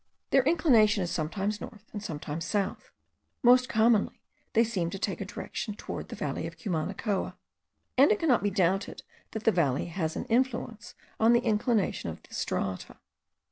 Their 0.31 0.41
inclination 0.45 1.03
is 1.03 1.11
sometimes 1.11 1.61
north 1.61 1.85
and 1.93 2.01
sometimes 2.01 2.43
south; 2.43 2.89
most 3.43 3.69
commonly 3.69 4.23
they 4.53 4.63
seem 4.63 4.89
to 4.89 4.97
take 4.97 5.21
a 5.21 5.25
direction 5.25 5.75
towards 5.75 6.07
the 6.09 6.15
valley 6.15 6.47
of 6.47 6.57
Cumanacoa; 6.57 7.35
and 7.99 8.11
it 8.11 8.17
cannot 8.17 8.41
be 8.41 8.49
doubted 8.49 9.03
that 9.33 9.43
the 9.43 9.51
valley 9.51 9.85
has 9.85 10.15
an 10.15 10.25
influence* 10.25 10.95
on 11.19 11.33
the 11.33 11.41
inclination 11.43 12.09
of 12.09 12.23
the 12.23 12.33
strata. 12.33 12.97